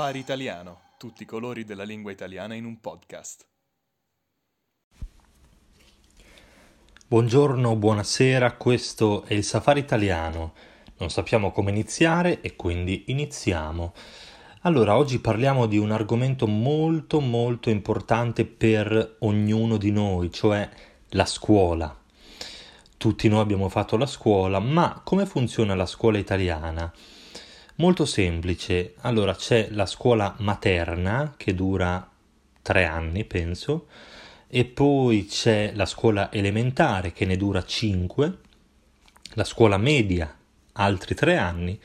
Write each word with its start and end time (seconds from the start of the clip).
Safari 0.00 0.18
Italiano, 0.18 0.80
tutti 0.96 1.24
i 1.24 1.26
colori 1.26 1.62
della 1.66 1.82
lingua 1.82 2.10
italiana 2.10 2.54
in 2.54 2.64
un 2.64 2.80
podcast. 2.80 3.46
Buongiorno, 7.06 7.76
buonasera, 7.76 8.54
questo 8.54 9.24
è 9.24 9.34
il 9.34 9.44
Safari 9.44 9.80
Italiano. 9.80 10.54
Non 10.96 11.10
sappiamo 11.10 11.52
come 11.52 11.68
iniziare 11.68 12.40
e 12.40 12.56
quindi 12.56 13.04
iniziamo. 13.08 13.92
Allora, 14.62 14.96
oggi 14.96 15.18
parliamo 15.18 15.66
di 15.66 15.76
un 15.76 15.90
argomento 15.90 16.46
molto 16.46 17.20
molto 17.20 17.68
importante 17.68 18.46
per 18.46 19.16
ognuno 19.18 19.76
di 19.76 19.90
noi, 19.90 20.32
cioè 20.32 20.66
la 21.10 21.26
scuola. 21.26 21.94
Tutti 22.96 23.28
noi 23.28 23.40
abbiamo 23.40 23.68
fatto 23.68 23.98
la 23.98 24.06
scuola, 24.06 24.60
ma 24.60 25.02
come 25.04 25.26
funziona 25.26 25.74
la 25.74 25.84
scuola 25.84 26.16
italiana? 26.16 26.90
Molto 27.80 28.04
semplice. 28.04 28.92
Allora, 29.00 29.34
c'è 29.34 29.68
la 29.70 29.86
scuola 29.86 30.34
materna 30.40 31.32
che 31.38 31.54
dura 31.54 32.06
tre 32.60 32.84
anni, 32.84 33.24
penso, 33.24 33.86
e 34.48 34.66
poi 34.66 35.24
c'è 35.24 35.72
la 35.74 35.86
scuola 35.86 36.30
elementare 36.30 37.12
che 37.12 37.24
ne 37.24 37.38
dura 37.38 37.64
cinque, 37.64 38.36
la 39.32 39.44
scuola 39.44 39.78
media 39.78 40.30
altri 40.72 41.14
tre 41.14 41.38
anni 41.38 41.80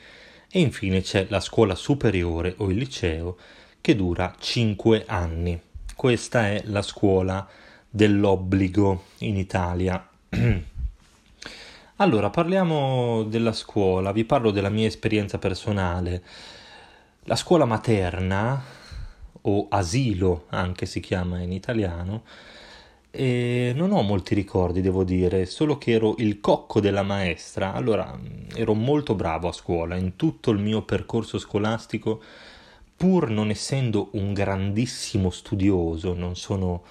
e 0.50 0.60
infine 0.60 1.00
c'è 1.00 1.28
la 1.30 1.40
scuola 1.40 1.74
superiore 1.74 2.54
o 2.58 2.68
il 2.68 2.76
liceo 2.76 3.38
che 3.80 3.96
dura 3.96 4.34
cinque 4.38 5.04
anni. 5.06 5.58
Questa 5.94 6.46
è 6.46 6.62
la 6.66 6.82
scuola 6.82 7.48
dell'obbligo 7.88 9.04
in 9.20 9.38
Italia. 9.38 10.06
Allora, 11.98 12.28
parliamo 12.28 13.22
della 13.22 13.54
scuola, 13.54 14.12
vi 14.12 14.26
parlo 14.26 14.50
della 14.50 14.68
mia 14.68 14.86
esperienza 14.86 15.38
personale. 15.38 16.22
La 17.24 17.36
scuola 17.36 17.64
materna, 17.64 18.62
o 19.40 19.66
asilo 19.70 20.44
anche 20.50 20.84
si 20.84 21.00
chiama 21.00 21.40
in 21.40 21.52
italiano, 21.52 22.24
e 23.10 23.72
non 23.74 23.92
ho 23.92 24.02
molti 24.02 24.34
ricordi, 24.34 24.82
devo 24.82 25.04
dire, 25.04 25.46
solo 25.46 25.78
che 25.78 25.92
ero 25.92 26.16
il 26.18 26.38
cocco 26.38 26.80
della 26.80 27.02
maestra. 27.02 27.72
Allora, 27.72 28.14
ero 28.54 28.74
molto 28.74 29.14
bravo 29.14 29.48
a 29.48 29.52
scuola, 29.52 29.96
in 29.96 30.16
tutto 30.16 30.50
il 30.50 30.58
mio 30.58 30.82
percorso 30.82 31.38
scolastico, 31.38 32.22
pur 32.94 33.30
non 33.30 33.48
essendo 33.48 34.10
un 34.12 34.34
grandissimo 34.34 35.30
studioso, 35.30 36.12
non 36.12 36.36
sono 36.36 36.82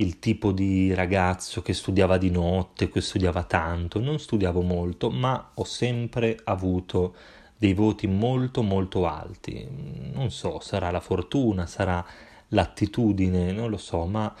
il 0.00 0.18
tipo 0.18 0.52
di 0.52 0.94
ragazzo 0.94 1.62
che 1.62 1.72
studiava 1.72 2.18
di 2.18 2.30
notte, 2.30 2.88
che 2.88 3.00
studiava 3.00 3.42
tanto, 3.44 4.00
non 4.00 4.18
studiavo 4.18 4.62
molto, 4.62 5.10
ma 5.10 5.52
ho 5.54 5.64
sempre 5.64 6.38
avuto 6.44 7.14
dei 7.56 7.74
voti 7.74 8.06
molto 8.06 8.62
molto 8.62 9.06
alti. 9.06 9.66
Non 10.12 10.30
so, 10.30 10.60
sarà 10.60 10.90
la 10.90 11.00
fortuna, 11.00 11.66
sarà 11.66 12.04
l'attitudine, 12.48 13.50
non 13.52 13.70
lo 13.70 13.76
so, 13.76 14.06
ma 14.06 14.32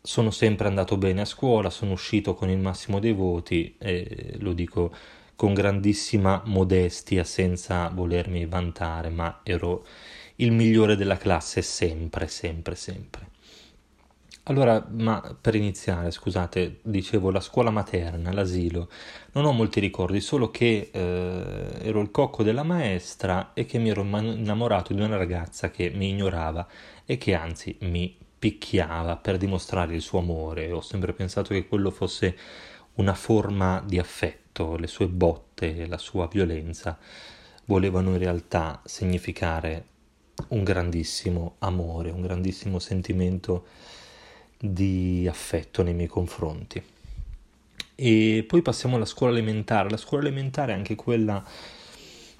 sono 0.00 0.30
sempre 0.30 0.68
andato 0.68 0.98
bene 0.98 1.22
a 1.22 1.24
scuola, 1.24 1.70
sono 1.70 1.92
uscito 1.92 2.34
con 2.34 2.50
il 2.50 2.58
massimo 2.58 2.98
dei 2.98 3.12
voti 3.12 3.74
e 3.78 4.36
lo 4.40 4.52
dico 4.52 4.92
con 5.34 5.54
grandissima 5.54 6.42
modestia 6.46 7.24
senza 7.24 7.88
volermi 7.88 8.44
vantare, 8.46 9.08
ma 9.08 9.40
ero 9.42 9.86
il 10.36 10.52
migliore 10.52 10.96
della 10.96 11.16
classe 11.16 11.62
sempre, 11.62 12.26
sempre, 12.26 12.74
sempre. 12.74 13.31
Allora, 14.46 14.84
ma 14.90 15.36
per 15.40 15.54
iniziare, 15.54 16.10
scusate, 16.10 16.80
dicevo 16.82 17.30
la 17.30 17.38
scuola 17.40 17.70
materna, 17.70 18.32
l'asilo, 18.32 18.88
non 19.32 19.44
ho 19.44 19.52
molti 19.52 19.78
ricordi, 19.78 20.20
solo 20.20 20.50
che 20.50 20.90
eh, 20.92 21.78
ero 21.80 22.00
il 22.00 22.10
cocco 22.10 22.42
della 22.42 22.64
maestra 22.64 23.52
e 23.54 23.66
che 23.66 23.78
mi 23.78 23.90
ero 23.90 24.02
innamorato 24.02 24.94
di 24.94 25.00
una 25.00 25.16
ragazza 25.16 25.70
che 25.70 25.90
mi 25.90 26.08
ignorava 26.08 26.66
e 27.06 27.18
che 27.18 27.34
anzi 27.34 27.76
mi 27.82 28.16
picchiava 28.36 29.16
per 29.16 29.36
dimostrare 29.36 29.94
il 29.94 30.00
suo 30.02 30.18
amore. 30.18 30.72
Ho 30.72 30.80
sempre 30.80 31.12
pensato 31.12 31.54
che 31.54 31.68
quello 31.68 31.92
fosse 31.92 32.36
una 32.94 33.14
forma 33.14 33.80
di 33.86 34.00
affetto, 34.00 34.76
le 34.76 34.88
sue 34.88 35.06
botte, 35.06 35.86
la 35.86 35.98
sua 35.98 36.26
violenza 36.26 36.98
volevano 37.66 38.10
in 38.10 38.18
realtà 38.18 38.80
significare 38.84 39.86
un 40.48 40.64
grandissimo 40.64 41.54
amore, 41.60 42.10
un 42.10 42.22
grandissimo 42.22 42.80
sentimento 42.80 43.66
di 44.64 45.26
affetto 45.28 45.82
nei 45.82 45.92
miei 45.92 46.06
confronti. 46.06 46.80
E 47.96 48.44
poi 48.46 48.62
passiamo 48.62 48.94
alla 48.94 49.04
scuola 49.04 49.32
elementare. 49.32 49.90
La 49.90 49.96
scuola 49.96 50.24
elementare, 50.24 50.72
anche 50.72 50.94
quella, 50.94 51.44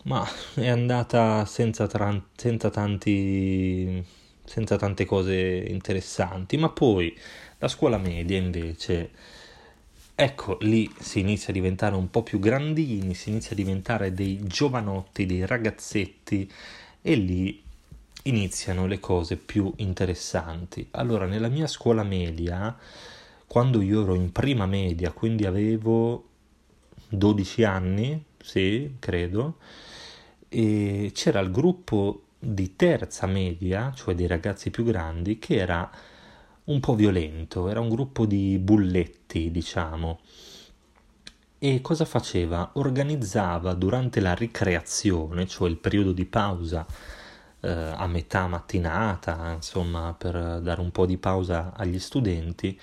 ma 0.04 0.24
è 0.54 0.68
andata 0.68 1.44
senza, 1.46 1.88
tra- 1.88 2.24
senza, 2.36 2.70
tanti, 2.70 4.04
senza 4.44 4.76
tante 4.76 5.04
cose 5.04 5.64
interessanti. 5.66 6.56
Ma 6.56 6.68
poi 6.68 7.16
la 7.58 7.66
scuola 7.66 7.98
media, 7.98 8.38
invece, 8.38 9.10
ecco 10.14 10.58
lì 10.60 10.88
si 11.00 11.18
inizia 11.18 11.48
a 11.48 11.52
diventare 11.52 11.96
un 11.96 12.08
po' 12.08 12.22
più 12.22 12.38
grandini, 12.38 13.14
si 13.14 13.30
inizia 13.30 13.50
a 13.52 13.56
diventare 13.56 14.14
dei 14.14 14.40
giovanotti, 14.44 15.26
dei 15.26 15.44
ragazzetti, 15.44 16.50
e 17.02 17.14
lì 17.16 17.61
iniziano 18.24 18.86
le 18.86 19.00
cose 19.00 19.36
più 19.36 19.72
interessanti. 19.76 20.86
Allora, 20.92 21.26
nella 21.26 21.48
mia 21.48 21.66
scuola 21.66 22.02
media, 22.02 22.76
quando 23.46 23.80
io 23.80 24.02
ero 24.02 24.14
in 24.14 24.32
prima 24.32 24.66
media, 24.66 25.12
quindi 25.12 25.44
avevo 25.46 26.28
12 27.08 27.64
anni, 27.64 28.24
sì, 28.42 28.96
credo, 28.98 29.58
e 30.48 31.10
c'era 31.14 31.40
il 31.40 31.50
gruppo 31.50 32.22
di 32.38 32.76
terza 32.76 33.26
media, 33.26 33.92
cioè 33.94 34.14
dei 34.14 34.26
ragazzi 34.26 34.70
più 34.70 34.84
grandi, 34.84 35.38
che 35.38 35.56
era 35.56 35.90
un 36.64 36.80
po' 36.80 36.94
violento, 36.94 37.68
era 37.68 37.80
un 37.80 37.88
gruppo 37.88 38.26
di 38.26 38.58
bulletti, 38.58 39.50
diciamo. 39.50 40.20
E 41.58 41.80
cosa 41.80 42.04
faceva? 42.04 42.70
Organizzava 42.74 43.74
durante 43.74 44.20
la 44.20 44.34
ricreazione, 44.34 45.46
cioè 45.46 45.68
il 45.68 45.76
periodo 45.76 46.12
di 46.12 46.24
pausa 46.24 46.86
eh, 47.62 47.70
a 47.70 48.06
metà 48.06 48.46
mattinata, 48.48 49.52
insomma, 49.52 50.14
per 50.16 50.60
dare 50.60 50.80
un 50.80 50.90
po' 50.90 51.06
di 51.06 51.16
pausa 51.16 51.72
agli 51.74 51.98
studenti. 51.98 52.78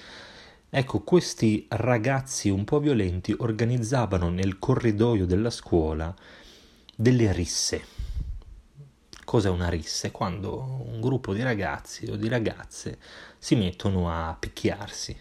Ecco, 0.70 1.02
questi 1.02 1.66
ragazzi 1.70 2.50
un 2.50 2.64
po' 2.64 2.80
violenti 2.80 3.36
organizzavano 3.38 4.30
nel 4.30 4.60
corridoio 4.60 5.26
della 5.26 5.50
scuola 5.50 6.14
delle 6.96 7.32
risse. 7.34 7.98
Cos'è 9.26 9.50
una 9.50 9.70
rissa? 9.70 10.12
Quando 10.12 10.86
un 10.88 11.00
gruppo 11.02 11.34
di 11.34 11.44
ragazzi 11.44 12.06
o 12.10 12.16
di 12.16 12.28
ragazze 12.28 12.98
si 13.38 13.56
mettono 13.56 14.10
a 14.10 14.36
picchiarsi. 14.40 15.16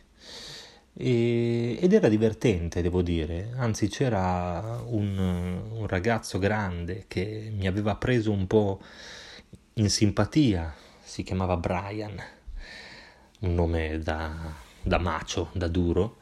E, 0.94 1.78
ed 1.80 1.92
era 1.92 2.08
divertente, 2.08 2.82
devo 2.82 3.02
dire, 3.02 3.52
anzi 3.56 3.88
c'era 3.88 4.82
un, 4.86 5.16
un 5.70 5.86
ragazzo 5.86 6.38
grande 6.38 7.04
che 7.06 7.52
mi 7.54 7.66
aveva 7.66 7.96
preso 7.96 8.32
un 8.32 8.46
po' 8.46 8.80
in 9.78 9.90
simpatia, 9.90 10.74
si 11.00 11.22
chiamava 11.22 11.56
Brian, 11.56 12.20
un 13.40 13.54
nome 13.54 14.00
da, 14.00 14.52
da 14.82 14.98
macio, 14.98 15.50
da 15.52 15.68
duro, 15.68 16.16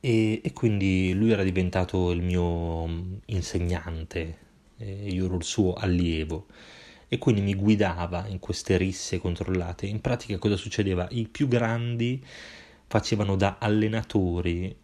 e, 0.00 0.40
e, 0.42 0.52
quindi 0.52 1.12
lui 1.14 1.30
era 1.30 1.44
diventato 1.44 2.10
il 2.10 2.22
mio 2.22 3.20
insegnante, 3.26 4.38
io 4.78 5.26
ero 5.26 5.36
il 5.36 5.44
suo 5.44 5.74
allievo 5.74 6.46
e 7.08 7.18
quindi 7.18 7.40
mi 7.40 7.54
guidava 7.54 8.26
in 8.26 8.40
queste 8.40 8.76
risse 8.76 9.18
controllate. 9.18 9.86
In 9.86 10.00
pratica 10.00 10.36
cosa 10.38 10.56
succedeva? 10.56 11.06
I 11.10 11.28
più 11.28 11.46
grandi 11.46 12.22
facevano 12.88 13.36
da 13.36 13.56
allenatori 13.60 14.76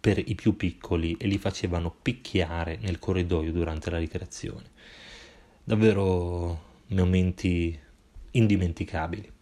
per 0.00 0.18
i 0.18 0.34
più 0.34 0.56
piccoli 0.56 1.16
e 1.18 1.26
li 1.26 1.36
facevano 1.36 1.94
picchiare 2.02 2.78
nel 2.80 2.98
corridoio 2.98 3.52
durante 3.52 3.90
la 3.90 3.98
ricreazione. 3.98 4.70
Davvero 5.62 6.68
momenti 6.90 7.78
indimenticabili. 8.32 9.32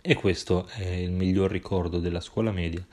E 0.00 0.14
questo 0.14 0.66
è 0.68 0.84
il 0.84 1.10
miglior 1.10 1.50
ricordo 1.50 1.98
della 1.98 2.20
scuola 2.20 2.52
media, 2.52 2.84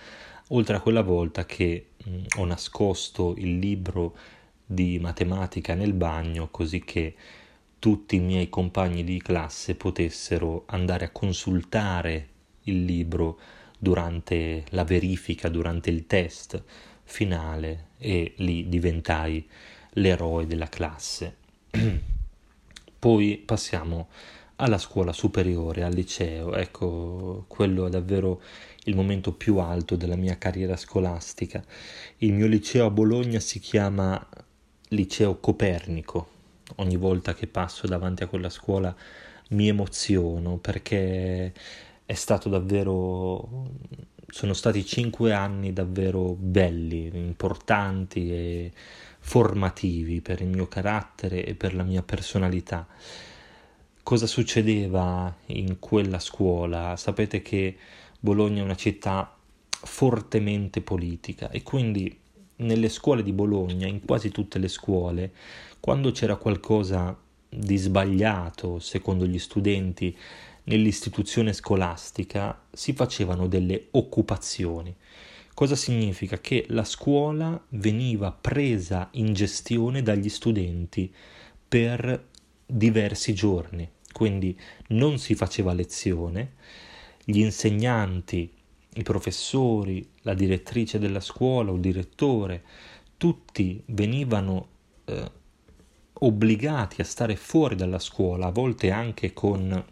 oltre 0.50 0.76
a 0.76 0.82
quella 0.82 1.04
volta 1.04 1.46
che 1.46 1.90
mh, 2.04 2.24
ho 2.38 2.46
nascosto 2.46 3.36
il 3.38 3.60
libro 3.60 4.18
di 4.66 4.98
matematica 5.00 5.76
nel 5.76 5.94
bagno 5.94 6.50
così 6.50 6.84
che 6.84 7.16
tutti 7.78 8.16
i 8.16 8.20
miei 8.20 8.50
compagni 8.50 9.04
di 9.04 9.22
classe 9.22 9.76
potessero 9.76 10.64
andare 10.68 11.06
a 11.06 11.12
consultare 11.12 12.30
il 12.64 12.86
libro 12.86 13.40
durante 13.78 14.64
la 14.70 14.86
verifica, 14.86 15.50
durante 15.50 15.90
il 15.90 16.08
test 16.08 16.64
finale 17.04 17.90
e 17.98 18.34
lì 18.38 18.70
diventai 18.70 19.48
l'eroe 19.96 20.48
della 20.48 20.70
classe. 20.70 21.36
Poi 23.04 23.36
passiamo 23.36 24.08
alla 24.56 24.78
scuola 24.78 25.12
superiore, 25.12 25.84
al 25.84 25.92
liceo, 25.92 26.56
ecco, 26.56 27.44
quello 27.50 27.86
è 27.86 27.90
davvero 27.90 28.42
il 28.86 28.96
momento 28.96 29.34
più 29.34 29.58
alto 29.58 29.98
della 29.98 30.16
mia 30.16 30.38
carriera 30.38 30.78
scolastica. 30.78 31.62
Il 32.20 32.32
mio 32.32 32.48
liceo 32.48 32.86
a 32.86 32.90
Bologna 32.90 33.42
si 33.42 33.60
chiama 33.60 34.26
Liceo 34.88 35.38
Copernico, 35.42 36.28
ogni 36.76 36.96
volta 36.96 37.34
che 37.34 37.46
passo 37.46 37.88
davanti 37.88 38.24
a 38.24 38.28
quella 38.28 38.50
scuola 38.50 38.96
mi 39.50 39.68
emoziono 39.68 40.56
perché 40.56 41.52
è 42.06 42.14
stato 42.14 42.48
davvero 42.48 43.68
sono 44.34 44.54
stati 44.54 44.84
cinque 44.86 45.32
anni 45.32 45.74
davvero 45.74 46.36
belli, 46.40 47.12
importanti 47.14 48.32
e 48.32 48.72
formativi 49.26 50.20
per 50.20 50.42
il 50.42 50.50
mio 50.50 50.68
carattere 50.68 51.46
e 51.46 51.56
per 51.56 51.74
la 51.74 51.84
mia 51.84 52.04
personalità. 52.04 52.86
Cosa 54.04 54.28
succedeva 54.28 55.34
in 55.48 55.80
quella 55.80 56.20
scuola? 56.20 56.98
Sapete 56.98 57.42
che 57.42 57.78
Bologna 58.20 58.60
è 58.62 58.66
una 58.66 58.76
città 58.76 59.36
fortemente 59.70 60.82
politica 60.82 61.50
e 61.50 61.64
quindi 61.64 62.20
nelle 62.58 62.90
scuole 62.90 63.24
di 63.24 63.32
Bologna, 63.32 63.88
in 63.88 64.04
quasi 64.06 64.30
tutte 64.30 64.60
le 64.60 64.68
scuole, 64.68 65.32
quando 65.80 66.12
c'era 66.12 66.36
qualcosa 66.36 67.18
di 67.48 67.78
sbagliato, 67.78 68.80
secondo 68.80 69.26
gli 69.26 69.40
studenti, 69.40 70.16
nell'istituzione 70.66 71.54
scolastica, 71.54 72.62
si 72.72 72.92
facevano 72.94 73.48
delle 73.48 73.88
occupazioni. 73.92 74.94
Cosa 75.54 75.76
significa? 75.76 76.40
Che 76.40 76.66
la 76.70 76.84
scuola 76.84 77.64
veniva 77.70 78.32
presa 78.32 79.10
in 79.14 79.34
gestione 79.34 80.02
dagli 80.02 80.30
studenti 80.30 81.14
per 81.68 82.30
diversi 82.66 83.36
giorni, 83.36 83.88
quindi 84.12 84.60
non 84.90 85.20
si 85.20 85.36
faceva 85.36 85.74
lezione, 85.74 86.54
gli 87.24 87.40
insegnanti, 87.40 88.52
i 88.96 89.04
professori, 89.04 90.08
la 90.22 90.34
direttrice 90.34 90.98
della 90.98 91.20
scuola 91.20 91.72
o 91.72 91.76
il 91.76 91.82
direttore, 91.82 92.64
tutti 93.18 93.82
venivano 93.88 94.68
eh, 95.06 95.32
obbligati 96.14 97.00
a 97.02 97.06
stare 97.06 97.36
fuori 97.36 97.76
dalla 97.76 98.00
scuola, 98.00 98.48
a 98.48 98.52
volte 98.52 98.90
anche 98.90 99.34
con 99.34 99.86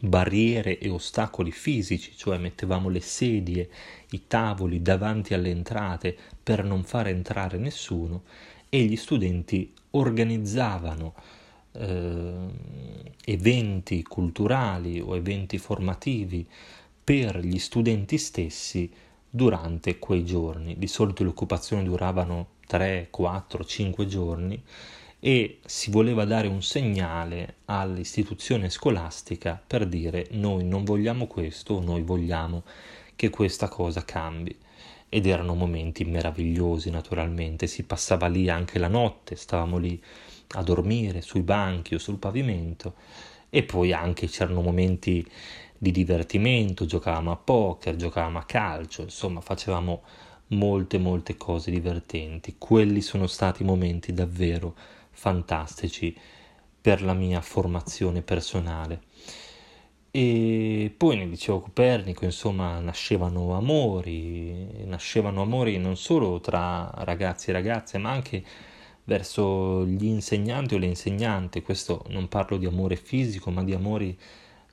barriere 0.00 0.78
e 0.78 0.88
ostacoli 0.88 1.50
fisici, 1.50 2.12
cioè 2.16 2.38
mettevamo 2.38 2.88
le 2.88 3.00
sedie, 3.00 3.68
i 4.10 4.26
tavoli 4.26 4.82
davanti 4.82 5.34
alle 5.34 5.50
entrate 5.50 6.16
per 6.42 6.64
non 6.64 6.84
far 6.84 7.08
entrare 7.08 7.58
nessuno 7.58 8.22
e 8.68 8.82
gli 8.82 8.96
studenti 8.96 9.72
organizzavano 9.90 11.14
eh, 11.72 12.32
eventi 13.24 14.02
culturali 14.02 15.00
o 15.00 15.16
eventi 15.16 15.58
formativi 15.58 16.46
per 17.04 17.38
gli 17.38 17.58
studenti 17.58 18.18
stessi 18.18 18.90
durante 19.28 19.98
quei 19.98 20.24
giorni. 20.24 20.76
Di 20.78 20.86
solito 20.86 21.22
le 21.22 21.30
occupazioni 21.30 21.84
duravano 21.84 22.48
3, 22.66 23.08
4, 23.10 23.64
5 23.64 24.06
giorni 24.06 24.62
e 25.26 25.60
si 25.64 25.90
voleva 25.90 26.26
dare 26.26 26.48
un 26.48 26.60
segnale 26.62 27.54
all'istituzione 27.64 28.68
scolastica 28.68 29.58
per 29.66 29.86
dire 29.86 30.26
noi 30.32 30.66
non 30.66 30.84
vogliamo 30.84 31.26
questo, 31.26 31.80
noi 31.80 32.02
vogliamo 32.02 32.62
che 33.16 33.30
questa 33.30 33.68
cosa 33.68 34.04
cambi. 34.04 34.54
Ed 35.08 35.24
erano 35.24 35.54
momenti 35.54 36.04
meravigliosi 36.04 36.90
naturalmente, 36.90 37.66
si 37.68 37.84
passava 37.84 38.26
lì 38.26 38.50
anche 38.50 38.78
la 38.78 38.88
notte, 38.88 39.34
stavamo 39.34 39.78
lì 39.78 39.98
a 40.56 40.62
dormire 40.62 41.22
sui 41.22 41.40
banchi 41.40 41.94
o 41.94 41.98
sul 41.98 42.18
pavimento 42.18 42.92
e 43.48 43.62
poi 43.62 43.94
anche 43.94 44.26
c'erano 44.26 44.60
momenti 44.60 45.26
di 45.78 45.90
divertimento, 45.90 46.84
giocavamo 46.84 47.30
a 47.30 47.36
poker, 47.36 47.96
giocavamo 47.96 48.36
a 48.36 48.44
calcio, 48.44 49.00
insomma 49.00 49.40
facevamo 49.40 50.02
molte 50.48 50.98
molte 50.98 51.38
cose 51.38 51.70
divertenti. 51.70 52.56
Quelli 52.58 53.00
sono 53.00 53.26
stati 53.26 53.64
momenti 53.64 54.12
davvero 54.12 54.74
fantastici 55.14 56.16
per 56.80 57.02
la 57.02 57.14
mia 57.14 57.40
formazione 57.40 58.20
personale. 58.20 59.00
E 60.10 60.94
poi 60.96 61.16
nel 61.16 61.28
liceo 61.28 61.60
Copernico, 61.60 62.24
insomma, 62.24 62.78
nascevano 62.78 63.56
amori, 63.56 64.84
nascevano 64.84 65.42
amori 65.42 65.78
non 65.78 65.96
solo 65.96 66.40
tra 66.40 66.88
ragazzi 66.98 67.50
e 67.50 67.52
ragazze, 67.52 67.98
ma 67.98 68.10
anche 68.10 68.44
verso 69.04 69.84
gli 69.84 70.04
insegnanti 70.04 70.74
o 70.74 70.78
le 70.78 70.86
insegnanti. 70.86 71.62
Questo 71.62 72.04
non 72.10 72.28
parlo 72.28 72.58
di 72.58 72.66
amore 72.66 72.96
fisico, 72.96 73.50
ma 73.50 73.64
di 73.64 73.72
amori 73.72 74.16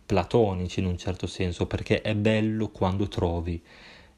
platonici 0.06 0.80
in 0.80 0.86
un 0.86 0.98
certo 0.98 1.26
senso, 1.26 1.66
perché 1.66 2.02
è 2.02 2.14
bello 2.14 2.68
quando 2.70 3.08
trovi 3.08 3.64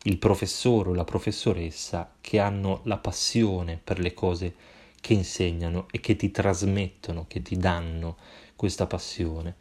il 0.04 0.18
professore 0.18 0.90
o 0.90 0.94
la 0.94 1.06
professoressa 1.06 2.16
che 2.20 2.40
hanno 2.40 2.81
la 2.84 2.98
passione 2.98 3.80
per 3.81 4.00
le 4.00 4.14
cose 4.14 4.56
che 5.03 5.13
insegnano 5.13 5.88
e 5.91 6.00
che 6.00 6.15
ti 6.15 6.31
trasmettono, 6.31 7.25
che 7.27 7.41
ti 7.41 7.57
danno 7.57 8.15
questa 8.55 8.88
passione. 8.88 9.57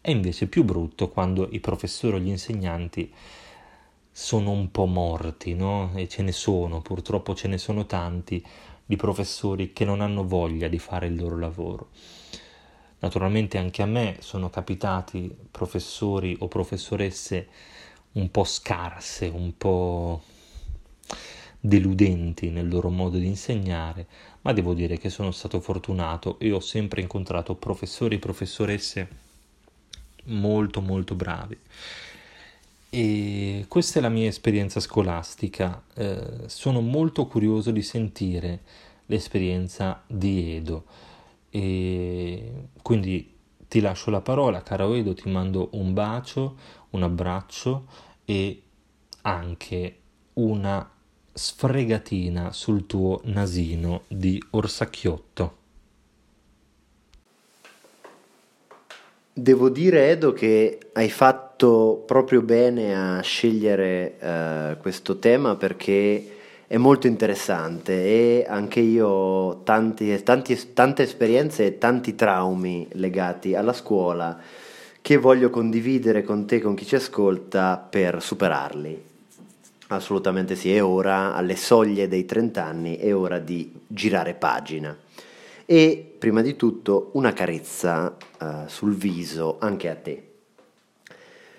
È 0.00 0.10
invece 0.10 0.46
più 0.46 0.64
brutto 0.64 1.10
quando 1.10 1.48
i 1.50 1.60
professori 1.60 2.16
o 2.16 2.18
gli 2.18 2.28
insegnanti 2.28 3.12
sono 4.10 4.52
un 4.52 4.70
po' 4.70 4.86
morti, 4.86 5.52
no? 5.52 5.90
E 5.96 6.08
ce 6.08 6.22
ne 6.22 6.32
sono, 6.32 6.80
purtroppo 6.80 7.34
ce 7.34 7.46
ne 7.46 7.58
sono 7.58 7.84
tanti 7.84 8.42
di 8.86 8.96
professori 8.96 9.74
che 9.74 9.84
non 9.84 10.00
hanno 10.00 10.26
voglia 10.26 10.66
di 10.66 10.78
fare 10.78 11.08
il 11.08 11.16
loro 11.16 11.38
lavoro. 11.38 11.90
Naturalmente 13.00 13.58
anche 13.58 13.82
a 13.82 13.86
me 13.86 14.16
sono 14.20 14.48
capitati 14.48 15.30
professori 15.50 16.34
o 16.40 16.48
professoresse 16.48 17.48
un 18.12 18.30
po' 18.30 18.44
scarse, 18.44 19.26
un 19.26 19.58
po' 19.58 20.22
deludenti 21.66 22.50
nel 22.50 22.68
loro 22.68 22.90
modo 22.90 23.18
di 23.18 23.26
insegnare, 23.26 24.06
ma 24.42 24.52
devo 24.52 24.74
dire 24.74 24.98
che 24.98 25.10
sono 25.10 25.32
stato 25.32 25.60
fortunato 25.60 26.38
e 26.38 26.52
ho 26.52 26.60
sempre 26.60 27.00
incontrato 27.00 27.54
professori 27.54 28.16
e 28.16 28.20
professoresse 28.20 29.08
molto 30.24 30.80
molto 30.80 31.14
bravi. 31.14 31.58
E 32.88 33.64
questa 33.68 33.98
è 33.98 34.02
la 34.02 34.08
mia 34.08 34.28
esperienza 34.28 34.80
scolastica. 34.80 35.82
Eh, 35.94 36.44
sono 36.46 36.80
molto 36.80 37.26
curioso 37.26 37.70
di 37.70 37.82
sentire 37.82 38.60
l'esperienza 39.06 40.02
di 40.06 40.54
Edo. 40.54 40.84
E 41.50 42.52
quindi 42.80 43.34
ti 43.68 43.80
lascio 43.80 44.10
la 44.10 44.20
parola, 44.20 44.62
caro 44.62 44.94
Edo, 44.94 45.14
ti 45.14 45.28
mando 45.28 45.70
un 45.72 45.92
bacio, 45.92 46.56
un 46.90 47.02
abbraccio 47.02 47.86
e 48.24 48.62
anche 49.22 49.98
una 50.34 50.88
sfregatina 51.36 52.50
sul 52.52 52.86
tuo 52.86 53.20
nasino 53.24 54.04
di 54.08 54.42
orsacchiotto. 54.50 55.56
Devo 59.34 59.68
dire, 59.68 60.08
Edo, 60.08 60.32
che 60.32 60.78
hai 60.94 61.10
fatto 61.10 62.02
proprio 62.06 62.40
bene 62.40 62.96
a 62.96 63.20
scegliere 63.20 64.16
uh, 64.18 64.80
questo 64.80 65.18
tema 65.18 65.56
perché 65.56 66.32
è 66.66 66.78
molto 66.78 67.06
interessante 67.06 67.92
e 67.92 68.46
anche 68.48 68.80
io 68.80 69.06
ho 69.06 69.62
tanti, 69.62 70.22
tanti, 70.22 70.72
tante 70.72 71.02
esperienze 71.02 71.66
e 71.66 71.78
tanti 71.78 72.14
traumi 72.14 72.88
legati 72.92 73.54
alla 73.54 73.74
scuola 73.74 74.40
che 75.02 75.18
voglio 75.18 75.50
condividere 75.50 76.22
con 76.22 76.46
te, 76.46 76.60
con 76.60 76.74
chi 76.74 76.86
ci 76.86 76.94
ascolta, 76.94 77.76
per 77.76 78.22
superarli. 78.22 79.15
Assolutamente 79.88 80.56
sì, 80.56 80.74
è 80.74 80.82
ora, 80.82 81.34
alle 81.34 81.54
soglie 81.54 82.08
dei 82.08 82.24
30 82.24 82.64
anni, 82.64 82.96
è 82.96 83.14
ora 83.14 83.38
di 83.38 83.72
girare 83.86 84.34
pagina. 84.34 84.96
E 85.64 86.14
prima 86.18 86.42
di 86.42 86.56
tutto 86.56 87.10
una 87.12 87.32
carezza 87.32 88.16
uh, 88.40 88.46
sul 88.66 88.96
viso 88.96 89.58
anche 89.60 89.88
a 89.88 89.94
te. 89.94 90.28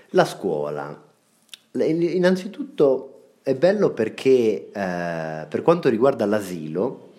La 0.10 0.26
scuola. 0.26 1.04
Innanzitutto 1.72 3.14
è 3.44 3.56
bello 3.56 3.92
perché 3.92 4.68
uh, 4.68 5.48
per 5.48 5.62
quanto 5.62 5.88
riguarda 5.88 6.26
l'asilo, 6.26 7.12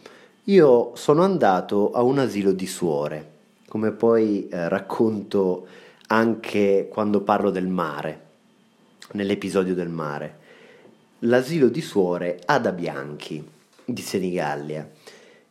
io 0.45 0.93
sono 0.95 1.23
andato 1.23 1.91
a 1.93 2.03
un 2.03 2.19
asilo 2.19 2.53
di 2.53 2.67
suore, 2.67 3.31
come 3.67 3.93
poi 3.93 4.47
uh, 4.51 4.69
racconto 4.69 5.67
anche 6.09 6.89
quando 6.91 7.23
parlo 7.23 7.49
del 7.51 7.67
mare, 7.67 8.21
nell'episodio 9.13 9.75
del 9.75 9.89
mare 9.89 10.38
l'asilo 11.21 11.69
di 11.69 11.81
suore 11.81 12.41
Ada 12.45 12.73
Bianchi 12.73 13.45
di 13.85 14.03
Senigallia. 14.03 14.89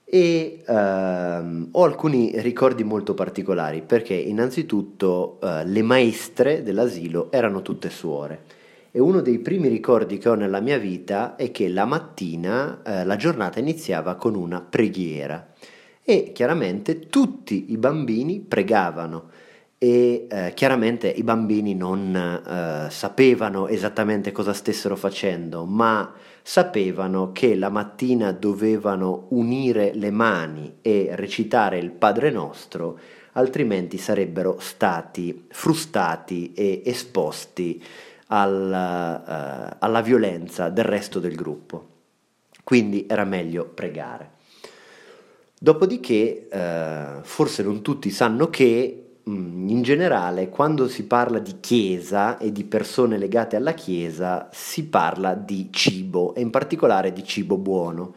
E 0.09 0.63
ehm, 0.65 1.69
ho 1.71 1.83
alcuni 1.83 2.31
ricordi 2.35 2.83
molto 2.85 3.13
particolari 3.13 3.81
perché 3.81 4.13
innanzitutto 4.13 5.37
eh, 5.41 5.65
le 5.65 5.81
maestre 5.81 6.63
dell'asilo 6.63 7.29
erano 7.31 7.61
tutte 7.61 7.89
suore. 7.89 8.43
E 8.91 9.01
uno 9.01 9.19
dei 9.19 9.39
primi 9.39 9.67
ricordi 9.67 10.17
che 10.17 10.29
ho 10.29 10.35
nella 10.35 10.61
mia 10.61 10.77
vita 10.77 11.35
è 11.35 11.51
che 11.51 11.67
la 11.67 11.85
mattina 11.85 12.81
eh, 12.83 13.03
la 13.03 13.17
giornata 13.17 13.59
iniziava 13.59 14.15
con 14.15 14.35
una 14.35 14.61
preghiera. 14.61 15.53
E 16.01 16.31
chiaramente 16.33 17.07
tutti 17.07 17.71
i 17.71 17.77
bambini 17.77 18.39
pregavano 18.39 19.29
e 19.79 20.27
eh, 20.29 20.53
chiaramente 20.55 21.07
i 21.07 21.21
bambini 21.21 21.75
non 21.75 22.15
eh, 22.15 22.89
sapevano 22.89 23.67
esattamente 23.67 24.31
cosa 24.31 24.53
stessero 24.53 24.95
facendo, 24.95 25.65
ma 25.65 26.13
sapevano 26.41 27.31
che 27.31 27.55
la 27.55 27.69
mattina 27.69 28.31
dovevano 28.31 29.27
unire 29.29 29.91
le 29.93 30.09
mani 30.09 30.77
e 30.81 31.09
recitare 31.11 31.77
il 31.77 31.91
Padre 31.91 32.31
Nostro, 32.31 32.97
altrimenti 33.33 33.97
sarebbero 33.97 34.57
stati 34.59 35.45
frustati 35.49 36.53
e 36.53 36.81
esposti 36.85 37.83
alla, 38.27 39.71
uh, 39.71 39.75
alla 39.79 40.01
violenza 40.01 40.69
del 40.69 40.85
resto 40.85 41.19
del 41.19 41.35
gruppo. 41.35 41.87
Quindi 42.63 43.05
era 43.07 43.25
meglio 43.25 43.65
pregare. 43.65 44.31
Dopodiché, 45.59 46.47
uh, 46.51 47.23
forse 47.23 47.61
non 47.61 47.81
tutti 47.81 48.09
sanno 48.09 48.49
che 48.49 49.06
in 49.27 49.81
generale, 49.81 50.49
quando 50.49 50.87
si 50.87 51.05
parla 51.05 51.39
di 51.39 51.59
chiesa 51.59 52.37
e 52.37 52.51
di 52.51 52.63
persone 52.63 53.17
legate 53.17 53.57
alla 53.57 53.73
chiesa, 53.73 54.49
si 54.51 54.85
parla 54.85 55.33
di 55.33 55.67
cibo 55.71 56.33
e 56.33 56.41
in 56.41 56.49
particolare 56.49 57.11
di 57.11 57.23
cibo 57.23 57.57
buono. 57.57 58.13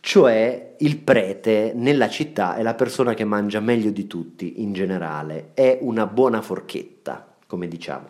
Cioè 0.00 0.74
il 0.78 0.98
prete 0.98 1.72
nella 1.74 2.10
città 2.10 2.56
è 2.56 2.62
la 2.62 2.74
persona 2.74 3.14
che 3.14 3.24
mangia 3.24 3.60
meglio 3.60 3.90
di 3.90 4.06
tutti 4.06 4.60
in 4.60 4.74
generale, 4.74 5.52
è 5.54 5.78
una 5.80 6.06
buona 6.06 6.42
forchetta, 6.42 7.26
come 7.46 7.66
diciamo. 7.66 8.08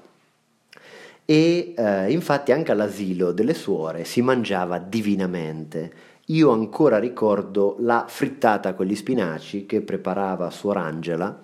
E 1.25 1.73
eh, 1.77 2.11
infatti 2.11 2.51
anche 2.51 2.73
all'asilo 2.73 3.31
delle 3.31 3.55
suore 3.55 4.05
si 4.05 4.23
mangiava 4.23 4.79
divinamente. 4.79 5.93
Io 6.29 6.51
ancora 6.51 6.99
ricordo 6.99 7.77
la 7.79 8.07
frittata 8.09 8.75
con 8.75 8.87
gli 8.87 8.97
spinaci 8.97 9.65
che 9.65 9.81
preparava 9.83 10.51
suor 10.51 10.79
Angela 10.79 11.41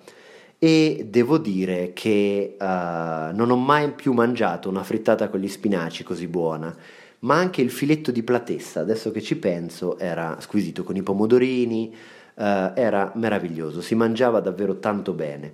e 0.63 1.07
devo 1.09 1.39
dire 1.39 1.91
che 1.91 2.55
uh, 2.59 2.63
non 2.63 3.49
ho 3.49 3.55
mai 3.55 3.93
più 3.93 4.13
mangiato 4.13 4.69
una 4.69 4.83
frittata 4.83 5.27
con 5.27 5.39
gli 5.39 5.47
spinaci 5.47 6.03
così 6.03 6.27
buona, 6.27 6.71
ma 7.21 7.35
anche 7.35 7.63
il 7.63 7.71
filetto 7.71 8.11
di 8.11 8.21
platessa, 8.21 8.81
adesso 8.81 9.09
che 9.09 9.21
ci 9.21 9.37
penso, 9.37 9.97
era 9.97 10.37
squisito 10.39 10.83
con 10.83 10.95
i 10.95 11.01
pomodorini, 11.01 11.91
uh, 12.35 12.43
era 12.75 13.11
meraviglioso, 13.15 13.81
si 13.81 13.95
mangiava 13.95 14.39
davvero 14.39 14.77
tanto 14.77 15.13
bene. 15.13 15.53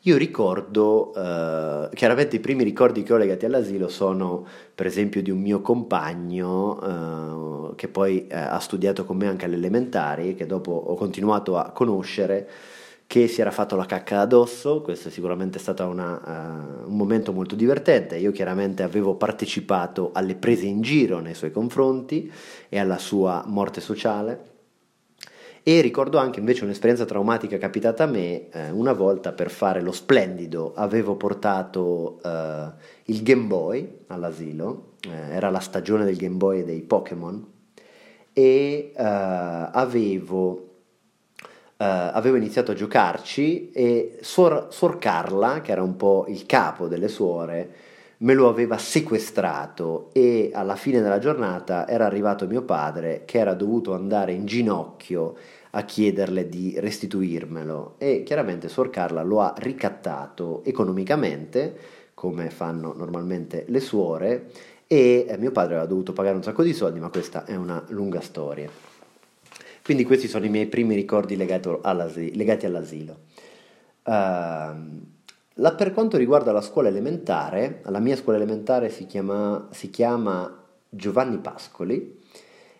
Io 0.00 0.18
ricordo, 0.18 1.12
uh, 1.16 1.88
chiaramente 1.94 2.36
i 2.36 2.40
primi 2.40 2.64
ricordi 2.64 3.02
che 3.02 3.14
ho 3.14 3.16
legati 3.16 3.46
all'asilo 3.46 3.88
sono 3.88 4.46
per 4.74 4.84
esempio 4.84 5.22
di 5.22 5.30
un 5.30 5.40
mio 5.40 5.62
compagno 5.62 7.72
che 7.76 7.88
poi 7.88 8.26
ha 8.30 8.58
studiato 8.58 9.06
con 9.06 9.16
me 9.16 9.26
anche 9.26 9.46
alle 9.46 9.56
elementari, 9.56 10.34
che 10.34 10.44
dopo 10.44 10.72
ho 10.72 10.94
continuato 10.96 11.56
a 11.56 11.70
conoscere, 11.70 12.46
che 13.10 13.26
si 13.26 13.40
era 13.40 13.50
fatto 13.50 13.74
la 13.74 13.86
cacca 13.86 14.20
addosso, 14.20 14.82
questo 14.82 15.08
è 15.08 15.10
sicuramente 15.10 15.58
stato 15.58 15.82
uh, 15.82 15.88
un 15.88 16.96
momento 16.96 17.32
molto 17.32 17.56
divertente, 17.56 18.16
io 18.16 18.30
chiaramente 18.30 18.84
avevo 18.84 19.16
partecipato 19.16 20.12
alle 20.14 20.36
prese 20.36 20.66
in 20.66 20.80
giro 20.80 21.18
nei 21.18 21.34
suoi 21.34 21.50
confronti 21.50 22.30
e 22.68 22.78
alla 22.78 22.98
sua 22.98 23.42
morte 23.48 23.80
sociale. 23.80 24.44
E 25.64 25.80
ricordo 25.80 26.18
anche 26.18 26.38
invece 26.38 26.62
un'esperienza 26.62 27.04
traumatica 27.04 27.58
capitata 27.58 28.04
a 28.04 28.06
me, 28.06 28.48
eh, 28.48 28.70
una 28.70 28.92
volta 28.92 29.32
per 29.32 29.50
fare 29.50 29.80
lo 29.80 29.90
splendido 29.90 30.72
avevo 30.76 31.16
portato 31.16 32.20
uh, 32.22 32.72
il 33.06 33.24
Game 33.24 33.46
Boy 33.46 34.02
all'asilo, 34.06 34.92
eh, 35.00 35.34
era 35.34 35.50
la 35.50 35.58
stagione 35.58 36.04
del 36.04 36.16
Game 36.16 36.36
Boy 36.36 36.60
e 36.60 36.64
dei 36.64 36.82
Pokémon 36.82 37.44
e 38.32 38.92
uh, 38.94 39.00
avevo 39.02 40.69
avevo 41.84 42.36
iniziato 42.36 42.72
a 42.72 42.74
giocarci 42.74 43.70
e 43.70 44.18
Suor, 44.20 44.68
Suor, 44.70 44.98
Carla, 44.98 45.60
che 45.62 45.72
era 45.72 45.82
un 45.82 45.96
po' 45.96 46.26
il 46.28 46.44
capo 46.44 46.88
delle 46.88 47.08
suore, 47.08 47.70
me 48.18 48.34
lo 48.34 48.48
aveva 48.48 48.76
sequestrato 48.76 50.10
e 50.12 50.50
alla 50.52 50.76
fine 50.76 51.00
della 51.00 51.18
giornata 51.18 51.88
era 51.88 52.04
arrivato 52.04 52.46
mio 52.46 52.62
padre 52.62 53.22
che 53.24 53.38
era 53.38 53.54
dovuto 53.54 53.94
andare 53.94 54.32
in 54.32 54.44
ginocchio 54.44 55.36
a 55.70 55.82
chiederle 55.82 56.48
di 56.48 56.74
restituirmelo 56.78 57.94
e 57.96 58.24
chiaramente 58.24 58.68
Suor 58.68 58.90
Carla 58.90 59.22
lo 59.22 59.40
ha 59.40 59.54
ricattato 59.56 60.62
economicamente, 60.64 61.76
come 62.12 62.50
fanno 62.50 62.92
normalmente 62.94 63.64
le 63.68 63.80
suore, 63.80 64.50
e 64.86 65.24
eh, 65.28 65.38
mio 65.38 65.52
padre 65.52 65.74
aveva 65.74 65.88
dovuto 65.88 66.12
pagare 66.12 66.36
un 66.36 66.42
sacco 66.42 66.62
di 66.62 66.74
soldi, 66.74 66.98
ma 66.98 67.08
questa 67.08 67.44
è 67.44 67.54
una 67.54 67.82
lunga 67.88 68.20
storia. 68.20 68.89
Quindi 69.90 70.06
questi 70.06 70.28
sono 70.28 70.44
i 70.44 70.50
miei 70.50 70.66
primi 70.66 70.94
ricordi 70.94 71.34
legati 71.34 72.64
all'asilo. 72.64 73.16
Uh, 74.04 75.74
per 75.74 75.92
quanto 75.92 76.16
riguarda 76.16 76.52
la 76.52 76.60
scuola 76.60 76.86
elementare, 76.86 77.80
la 77.86 77.98
mia 77.98 78.14
scuola 78.14 78.38
elementare 78.38 78.88
si 78.88 79.06
chiama, 79.06 79.66
si 79.72 79.90
chiama 79.90 80.64
Giovanni 80.88 81.38
Pascoli 81.38 82.20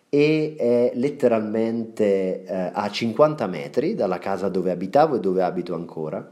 e 0.07 0.55
è 0.57 0.91
letteralmente 0.95 2.45
eh, 2.45 2.71
a 2.73 2.89
50 2.89 3.45
metri 3.45 3.93
dalla 3.93 4.17
casa 4.17 4.47
dove 4.47 4.71
abitavo 4.71 5.17
e 5.17 5.19
dove 5.19 5.43
abito 5.43 5.75
ancora 5.75 6.25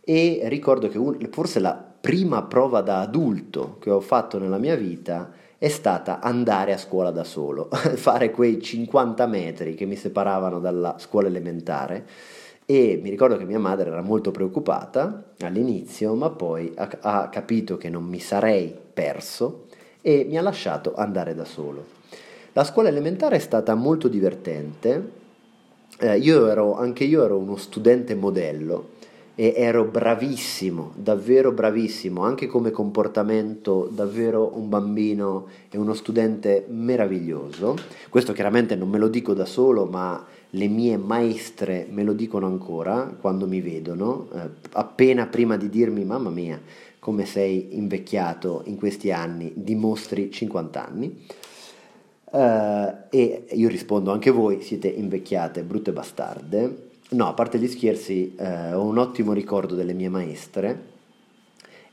e 0.00 0.40
ricordo 0.46 0.88
che 0.88 0.98
un, 0.98 1.16
forse 1.30 1.60
la 1.60 1.74
prima 1.74 2.42
prova 2.42 2.80
da 2.80 3.02
adulto 3.02 3.76
che 3.78 3.90
ho 3.90 4.00
fatto 4.00 4.40
nella 4.40 4.58
mia 4.58 4.74
vita 4.74 5.30
è 5.58 5.68
stata 5.68 6.20
andare 6.20 6.72
a 6.72 6.78
scuola 6.78 7.10
da 7.10 7.24
solo, 7.24 7.68
fare 7.96 8.30
quei 8.30 8.62
50 8.62 9.26
metri 9.26 9.74
che 9.74 9.86
mi 9.86 9.96
separavano 9.96 10.60
dalla 10.60 10.96
scuola 10.98 11.26
elementare 11.26 12.06
e 12.64 13.00
mi 13.02 13.10
ricordo 13.10 13.36
che 13.36 13.44
mia 13.44 13.58
madre 13.58 13.90
era 13.90 14.02
molto 14.02 14.30
preoccupata 14.30 15.32
all'inizio, 15.40 16.14
ma 16.14 16.30
poi 16.30 16.72
ha, 16.76 16.88
ha 17.00 17.28
capito 17.28 17.76
che 17.76 17.88
non 17.88 18.04
mi 18.04 18.20
sarei 18.20 18.72
perso 18.92 19.66
e 20.00 20.26
mi 20.28 20.38
ha 20.38 20.42
lasciato 20.42 20.94
andare 20.94 21.34
da 21.34 21.44
solo. 21.44 21.96
La 22.52 22.64
scuola 22.64 22.88
elementare 22.88 23.36
è 23.36 23.40
stata 23.40 23.74
molto 23.74 24.06
divertente, 24.06 25.10
eh, 25.98 26.18
io 26.18 26.46
ero, 26.46 26.76
anche 26.76 27.04
io 27.04 27.24
ero 27.24 27.36
uno 27.36 27.56
studente 27.56 28.14
modello, 28.14 28.90
e 29.40 29.54
ero 29.56 29.84
bravissimo, 29.84 30.94
davvero 30.96 31.52
bravissimo, 31.52 32.24
anche 32.24 32.48
come 32.48 32.72
comportamento, 32.72 33.88
davvero 33.88 34.50
un 34.56 34.68
bambino 34.68 35.46
e 35.70 35.78
uno 35.78 35.94
studente 35.94 36.66
meraviglioso. 36.68 37.76
Questo 38.08 38.32
chiaramente 38.32 38.74
non 38.74 38.88
me 38.88 38.98
lo 38.98 39.06
dico 39.06 39.34
da 39.34 39.44
solo, 39.44 39.84
ma 39.84 40.26
le 40.50 40.66
mie 40.66 40.96
maestre 40.96 41.86
me 41.88 42.02
lo 42.02 42.14
dicono 42.14 42.46
ancora 42.46 43.14
quando 43.20 43.46
mi 43.46 43.60
vedono, 43.60 44.26
eh, 44.34 44.40
appena 44.72 45.26
prima 45.26 45.56
di 45.56 45.68
dirmi 45.68 46.04
mamma 46.04 46.30
mia, 46.30 46.60
come 46.98 47.24
sei 47.24 47.76
invecchiato 47.76 48.62
in 48.64 48.76
questi 48.76 49.12
anni, 49.12 49.52
dimostri 49.54 50.32
50 50.32 50.84
anni. 50.84 51.26
Uh, 52.30 53.06
e 53.08 53.44
io 53.52 53.68
rispondo 53.68 54.10
anche 54.10 54.30
voi 54.30 54.60
siete 54.62 54.88
invecchiate, 54.88 55.62
brutte 55.62 55.92
bastarde, 55.92 56.87
No, 57.10 57.26
a 57.26 57.32
parte 57.32 57.58
gli 57.58 57.68
scherzi, 57.68 58.34
eh, 58.36 58.74
ho 58.74 58.82
un 58.82 58.98
ottimo 58.98 59.32
ricordo 59.32 59.74
delle 59.74 59.94
mie 59.94 60.10
maestre 60.10 60.96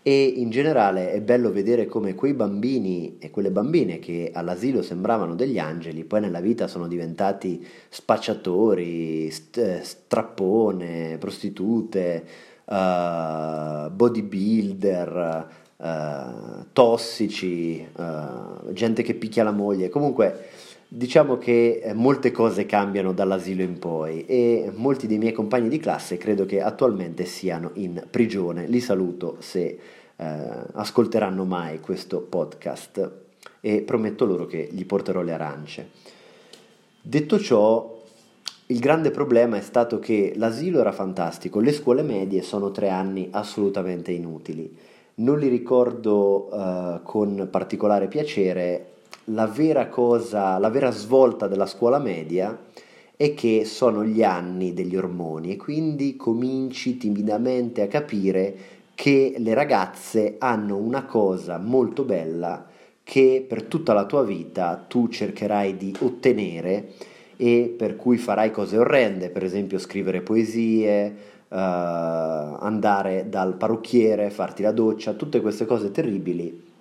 e 0.02 0.26
in 0.26 0.50
generale 0.50 1.14
è 1.14 1.22
bello 1.22 1.54
vedere 1.54 1.86
come 1.86 2.16
quei 2.16 2.34
bambini 2.34 3.16
e 3.20 3.30
quelle 3.30 3.50
bambine 3.50 4.00
che 4.00 4.32
all'asilo 4.34 4.82
sembravano 4.82 5.34
degli 5.34 5.58
angeli, 5.58 6.04
poi 6.04 6.20
nella 6.20 6.42
vita 6.42 6.68
sono 6.68 6.88
diventati 6.88 7.66
spacciatori, 7.88 9.32
st- 9.32 9.58
eh, 9.58 9.80
strappone, 9.84 11.18
prostitute, 11.18 12.26
uh, 12.66 13.90
bodybuilder, 13.90 15.48
uh, 15.78 16.66
tossici, 16.74 17.88
uh, 17.96 18.74
gente 18.74 19.02
che 19.02 19.14
picchia 19.14 19.46
la 19.46 19.52
moglie, 19.52 19.88
comunque 19.88 20.50
Diciamo 20.96 21.38
che 21.38 21.82
eh, 21.84 21.94
molte 21.94 22.32
cose 22.32 22.66
cambiano 22.66 23.12
dall'asilo 23.12 23.62
in 23.62 23.80
poi 23.80 24.26
e 24.26 24.72
molti 24.74 25.08
dei 25.08 25.18
miei 25.18 25.34
compagni 25.34 25.68
di 25.68 25.78
classe 25.78 26.16
credo 26.16 26.46
che 26.46 26.62
attualmente 26.62 27.26
siano 27.26 27.72
in 27.74 28.02
prigione. 28.10 28.66
Li 28.66 28.80
saluto 28.80 29.36
se 29.40 29.78
eh, 30.16 30.26
ascolteranno 30.72 31.44
mai 31.44 31.82
questo 31.82 32.22
podcast 32.22 33.12
e 33.60 33.82
prometto 33.82 34.24
loro 34.24 34.46
che 34.46 34.70
gli 34.72 34.86
porterò 34.86 35.22
le 35.22 35.34
arance. 35.34 35.90
Detto 37.02 37.40
ciò, 37.40 38.02
il 38.68 38.80
grande 38.80 39.12
problema 39.12 39.58
è 39.58 39.62
stato 39.62 40.00
che 40.00 40.32
l'asilo 40.38 40.80
era 40.80 40.94
fantastico, 40.94 41.60
le 41.60 41.74
scuole 41.74 42.04
medie 42.04 42.42
sono 42.42 42.72
tre 42.72 42.88
anni 42.88 43.28
assolutamente 43.32 44.14
inutili. 44.14 44.74
Non 45.16 45.40
li 45.40 45.50
ricordo 45.50 46.48
uh, 46.56 47.02
con 47.04 47.50
particolare 47.52 48.08
piacere 48.08 48.94
la 49.26 49.48
vera 49.48 49.88
cosa, 49.88 50.58
la 50.60 50.70
vera 50.70 50.92
svolta 50.92 51.48
della 51.48 51.66
scuola 51.66 51.98
media 51.98 52.58
è 53.16 53.34
che 53.34 53.66
sono 53.66 54.04
gli 54.04 54.24
anni 54.24 54.74
degli 54.74 54.96
ormoni 54.96 55.54
e 55.54 55.58
quindi 55.58 56.16
cominci 56.16 56.98
timidamente 56.98 57.82
a 57.82 57.88
capire 57.88 58.56
che 58.94 59.36
le 59.38 59.54
ragazze 59.54 60.36
hanno 60.38 60.78
una 60.78 61.06
cosa 61.06 61.58
molto 61.58 62.04
bella 62.04 62.68
che 63.04 63.46
per 63.48 63.64
tutta 63.64 63.94
la 63.94 64.06
tua 64.06 64.24
vita 64.24 64.84
tu 64.88 65.08
cercherai 65.08 65.78
di 65.78 65.96
ottenere 66.00 66.94
e 67.38 67.74
per 67.76 67.96
cui 67.96 68.18
farai 68.18 68.52
cose 68.52 68.78
orrende, 68.78 69.30
per 69.30 69.44
esempio 69.44 69.78
scrivere 69.78 70.22
poesie, 70.22 71.16
uh, 71.48 71.56
andare 71.56 73.28
dal 73.30 73.56
parrucchiere, 73.56 74.30
farti 74.30 74.64
la 74.64 74.72
doccia, 74.72 75.14
tutte 75.14 75.42
queste 75.42 75.66
cose 75.66 75.92
terribili 75.92 76.74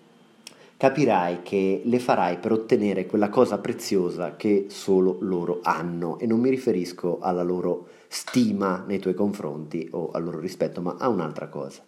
capirai 0.84 1.38
che 1.42 1.80
le 1.82 1.98
farai 1.98 2.36
per 2.36 2.52
ottenere 2.52 3.06
quella 3.06 3.30
cosa 3.30 3.56
preziosa 3.56 4.36
che 4.36 4.66
solo 4.68 5.16
loro 5.20 5.60
hanno. 5.62 6.18
E 6.18 6.26
non 6.26 6.40
mi 6.40 6.50
riferisco 6.50 7.20
alla 7.22 7.42
loro 7.42 7.88
stima 8.06 8.84
nei 8.86 8.98
tuoi 8.98 9.14
confronti 9.14 9.88
o 9.92 10.10
al 10.12 10.22
loro 10.22 10.40
rispetto, 10.40 10.82
ma 10.82 10.96
a 10.98 11.08
un'altra 11.08 11.48
cosa. 11.48 11.80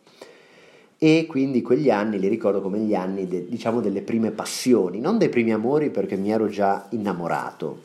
E 0.97 1.26
quindi 1.29 1.61
quegli 1.61 1.91
anni 1.91 2.19
li 2.19 2.26
ricordo 2.26 2.62
come 2.62 2.79
gli 2.79 2.95
anni, 2.95 3.29
de, 3.29 3.47
diciamo, 3.47 3.83
delle 3.83 4.00
prime 4.00 4.31
passioni, 4.31 4.99
non 4.99 5.19
dei 5.19 5.29
primi 5.29 5.53
amori 5.53 5.91
perché 5.91 6.17
mi 6.17 6.31
ero 6.31 6.49
già 6.49 6.87
innamorato, 6.88 7.79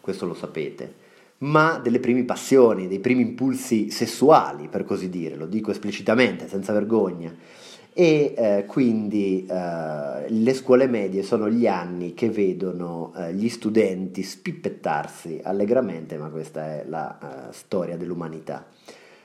questo 0.00 0.24
lo 0.24 0.32
sapete, 0.32 0.94
ma 1.40 1.78
delle 1.82 2.00
prime 2.00 2.24
passioni, 2.24 2.88
dei 2.88 3.00
primi 3.00 3.20
impulsi 3.20 3.90
sessuali, 3.90 4.68
per 4.68 4.84
così 4.86 5.10
dire, 5.10 5.36
lo 5.36 5.44
dico 5.44 5.70
esplicitamente, 5.70 6.48
senza 6.48 6.72
vergogna 6.72 7.66
e 7.98 8.32
eh, 8.36 8.64
quindi 8.64 9.44
eh, 9.44 10.30
le 10.30 10.54
scuole 10.54 10.86
medie 10.86 11.24
sono 11.24 11.50
gli 11.50 11.66
anni 11.66 12.14
che 12.14 12.30
vedono 12.30 13.12
eh, 13.16 13.34
gli 13.34 13.48
studenti 13.48 14.22
spippettarsi 14.22 15.40
allegramente, 15.42 16.16
ma 16.16 16.28
questa 16.28 16.64
è 16.64 16.84
la 16.86 17.18
eh, 17.18 17.52
storia 17.52 17.96
dell'umanità. 17.96 18.64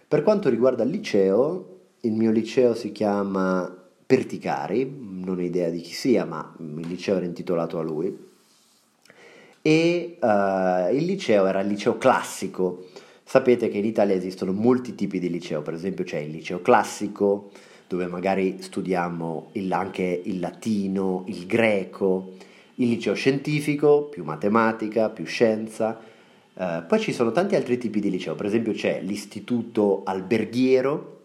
Per 0.07 0.23
quanto 0.23 0.49
riguarda 0.49 0.81
il 0.81 0.89
liceo, 0.89 1.81
il 1.99 2.13
mio 2.13 2.31
liceo 2.31 2.73
si 2.73 2.91
chiama 2.91 3.71
Perticari, 4.07 4.91
non 5.23 5.37
ho 5.37 5.41
idea 5.43 5.69
di 5.69 5.81
chi 5.81 5.93
sia, 5.93 6.25
ma 6.25 6.55
il 6.57 6.87
liceo 6.87 7.17
era 7.17 7.25
intitolato 7.25 7.77
a 7.77 7.83
lui, 7.83 8.31
e 9.61 10.17
eh, 10.19 10.95
il 10.95 11.05
liceo 11.05 11.45
era 11.45 11.59
il 11.59 11.67
liceo 11.67 11.99
classico. 11.99 12.85
Sapete 13.23 13.69
che 13.69 13.77
in 13.77 13.85
Italia 13.85 14.15
esistono 14.15 14.51
molti 14.51 14.95
tipi 14.95 15.19
di 15.19 15.29
liceo, 15.29 15.61
per 15.61 15.75
esempio 15.75 16.03
c'è 16.03 16.17
il 16.17 16.31
liceo 16.31 16.59
classico, 16.59 17.51
dove 17.87 18.07
magari 18.07 18.61
studiamo 18.61 19.49
il, 19.53 19.71
anche 19.71 20.21
il 20.23 20.39
latino, 20.39 21.23
il 21.27 21.45
greco, 21.45 22.33
il 22.75 22.89
liceo 22.89 23.13
scientifico, 23.13 24.03
più 24.03 24.23
matematica, 24.23 25.09
più 25.09 25.25
scienza. 25.25 25.99
Uh, 26.53 26.85
poi 26.87 26.99
ci 26.99 27.11
sono 27.11 27.31
tanti 27.31 27.55
altri 27.55 27.77
tipi 27.77 27.99
di 27.99 28.09
liceo, 28.09 28.35
per 28.35 28.45
esempio 28.45 28.73
c'è 28.73 29.01
l'istituto 29.01 30.03
alberghiero 30.03 31.21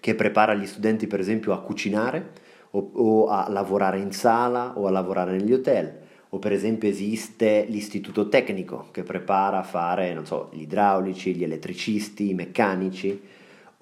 che 0.00 0.14
prepara 0.14 0.54
gli 0.54 0.66
studenti 0.66 1.06
per 1.06 1.20
esempio 1.20 1.52
a 1.52 1.60
cucinare 1.60 2.32
o, 2.70 2.90
o 2.94 3.26
a 3.28 3.48
lavorare 3.48 3.98
in 3.98 4.12
sala 4.12 4.72
o 4.76 4.86
a 4.86 4.90
lavorare 4.90 5.32
negli 5.32 5.52
hotel. 5.52 5.98
O 6.32 6.38
per 6.38 6.52
esempio 6.52 6.88
esiste 6.88 7.66
l'istituto 7.68 8.28
tecnico 8.28 8.86
che 8.92 9.02
prepara 9.02 9.58
a 9.58 9.64
fare, 9.64 10.14
non 10.14 10.26
so, 10.26 10.48
gli 10.52 10.60
idraulici, 10.60 11.34
gli 11.34 11.42
elettricisti, 11.42 12.30
i 12.30 12.34
meccanici 12.34 13.20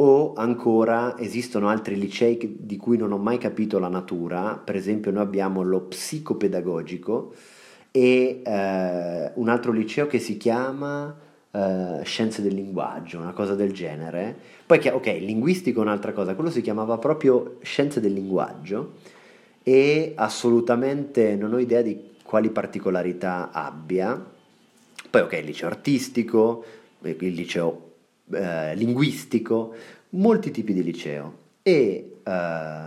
o 0.00 0.34
ancora 0.34 1.18
esistono 1.18 1.68
altri 1.68 1.98
licei 1.98 2.56
di 2.60 2.76
cui 2.76 2.96
non 2.96 3.10
ho 3.10 3.18
mai 3.18 3.38
capito 3.38 3.80
la 3.80 3.88
natura, 3.88 4.60
per 4.62 4.76
esempio 4.76 5.10
noi 5.10 5.22
abbiamo 5.22 5.62
lo 5.62 5.80
psicopedagogico 5.80 7.34
e 7.90 8.42
eh, 8.44 9.32
un 9.34 9.48
altro 9.48 9.72
liceo 9.72 10.06
che 10.06 10.20
si 10.20 10.36
chiama 10.36 11.16
eh, 11.50 12.00
Scienze 12.04 12.42
del 12.42 12.54
linguaggio, 12.54 13.18
una 13.18 13.32
cosa 13.32 13.56
del 13.56 13.72
genere. 13.72 14.36
Poi, 14.64 14.86
ok, 14.86 15.06
linguistico 15.20 15.80
è 15.80 15.82
un'altra 15.82 16.12
cosa, 16.12 16.34
quello 16.34 16.50
si 16.50 16.60
chiamava 16.60 16.96
proprio 16.98 17.56
Scienze 17.62 18.00
del 18.00 18.12
linguaggio 18.12 18.92
e 19.64 20.12
assolutamente 20.14 21.34
non 21.34 21.54
ho 21.54 21.58
idea 21.58 21.82
di 21.82 22.14
quali 22.22 22.50
particolarità 22.50 23.50
abbia. 23.50 24.24
Poi, 25.10 25.20
ok, 25.20 25.32
il 25.32 25.44
liceo 25.44 25.68
artistico, 25.68 26.64
il 27.02 27.34
liceo 27.34 27.87
eh, 28.32 28.74
linguistico, 28.74 29.74
molti 30.10 30.50
tipi 30.50 30.72
di 30.72 30.82
liceo. 30.82 31.46
E 31.62 32.20
eh, 32.22 32.86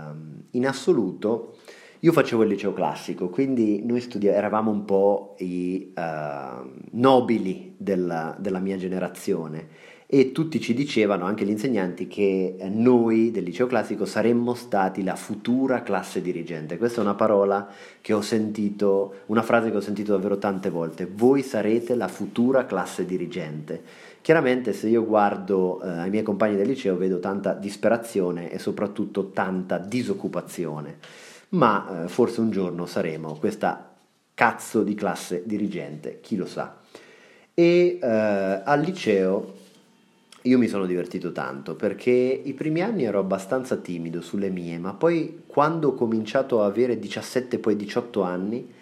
in 0.51 0.67
assoluto 0.67 1.58
io 2.04 2.12
facevo 2.12 2.41
il 2.43 2.49
liceo 2.49 2.73
classico, 2.73 3.30
quindi 3.30 3.86
noi 3.86 4.01
studi- 4.01 4.27
eravamo 4.27 4.71
un 4.71 4.86
po' 4.86 5.36
i 5.38 5.93
uh, 5.95 6.67
nobili 6.93 7.75
della, 7.77 8.36
della, 8.39 8.58
mia 8.58 8.75
generazione 8.75 9.67
e 10.13 10.34
tutti 10.34 10.60
ci 10.60 10.74
dicevano, 10.74 11.24
anche 11.24 11.45
gli 11.45 11.52
insegnanti, 11.52 12.06
che 12.06 12.58
noi 12.69 13.32
del 13.32 13.45
liceo 13.45 13.65
classico 13.65 14.04
saremmo 14.04 14.54
stati 14.56 15.04
la 15.04 15.15
futura 15.15 15.84
classe 15.84 16.21
dirigente. 16.21 16.78
Questa 16.78 17.00
è 17.00 17.04
una 17.04 17.13
parola 17.13 17.69
che 18.02 18.12
ho 18.12 18.19
sentito, 18.19 19.19
una 19.28 19.41
frase 19.41 19.71
che 19.71 19.78
ho 19.78 19.82
sentito 19.82 20.12
davvero 20.12 20.38
tante 20.38 20.69
volte, 20.69 21.08
voi 21.10 21.41
sarete 21.43 21.95
la 21.95 22.10
futura 22.10 22.65
classe 22.65 23.06
dirigente. 23.06 23.82
Chiaramente 24.19 24.74
se 24.74 24.89
io 24.89 25.06
guardo 25.06 25.82
eh, 25.82 25.88
ai 25.88 26.10
miei 26.10 26.24
compagni 26.24 26.58
del 26.58 26.67
liceo 26.67 26.97
vedo 26.97 27.19
tanta 27.19 27.54
disperazione 27.54 28.52
e 28.52 28.60
soprattutto 28.60 29.30
tanta 29.30 29.78
disoccupazione, 29.78 30.97
ma 31.52 32.04
eh, 32.04 32.08
forse 32.10 32.41
un 32.41 32.52
giorno 32.52 32.86
saremo 32.86 33.38
questa 33.39 33.93
cazzo 34.34 34.84
di 34.84 34.93
classe 34.93 35.43
dirigente, 35.45 36.19
chi 36.19 36.36
lo 36.36 36.45
sa. 36.45 36.80
E 37.54 37.97
eh, 38.02 38.62
al 38.65 38.82
liceo 38.82 39.60
io 40.43 40.58
mi 40.58 40.67
sono 40.67 40.86
divertito 40.86 41.32
tanto 41.32 41.75
perché 41.75 42.12
i 42.12 42.54
primi 42.54 42.82
anni 42.82 43.04
ero 43.04 43.19
abbastanza 43.19 43.75
timido 43.75 44.21
sulle 44.21 44.49
mie, 44.49 44.80
ma 44.80 44.93
poi 44.93 45.43
quando 45.45 45.89
ho 45.89 45.93
cominciato 45.93 46.62
a 46.62 46.65
avere 46.65 46.97
17 46.97 47.60
poi 47.60 47.75
18 47.75 48.21
anni 48.21 48.73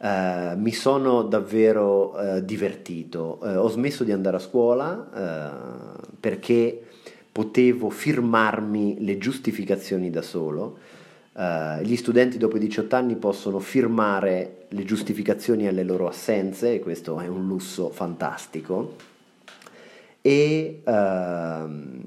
Uh, 0.00 0.56
mi 0.58 0.72
sono 0.72 1.20
davvero 1.24 2.14
uh, 2.14 2.40
divertito. 2.40 3.38
Uh, 3.42 3.58
ho 3.58 3.68
smesso 3.68 4.02
di 4.02 4.12
andare 4.12 4.36
a 4.36 4.40
scuola 4.40 5.98
perché 6.18 6.82
potevo 7.30 7.90
firmarmi 7.90 9.04
le 9.04 9.18
giustificazioni 9.18 10.08
da 10.08 10.22
solo. 10.22 10.78
gli 11.82 11.96
studenti 11.96 12.38
dopo 12.38 12.56
i 12.56 12.60
18 12.60 12.96
anni 12.96 13.16
possono 13.16 13.58
firmare 13.58 14.64
le 14.68 14.84
giustificazioni 14.84 15.68
alle 15.68 15.84
loro 15.84 16.08
assenze, 16.08 16.72
e 16.74 16.80
questo 16.80 17.20
è 17.20 17.26
un 17.26 17.46
lusso 17.46 17.90
fantastico. 17.90 18.96
E 20.22 20.82
ehm, 20.84 22.04